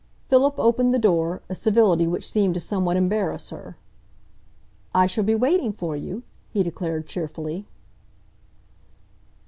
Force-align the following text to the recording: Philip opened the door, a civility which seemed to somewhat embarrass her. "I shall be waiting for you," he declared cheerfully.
Philip 0.29 0.55
opened 0.57 0.95
the 0.95 0.97
door, 0.97 1.43
a 1.47 1.53
civility 1.53 2.07
which 2.07 2.27
seemed 2.27 2.55
to 2.55 2.59
somewhat 2.59 2.97
embarrass 2.97 3.51
her. 3.51 3.77
"I 4.95 5.05
shall 5.05 5.23
be 5.23 5.35
waiting 5.35 5.71
for 5.71 5.95
you," 5.95 6.23
he 6.49 6.63
declared 6.63 7.05
cheerfully. 7.05 7.67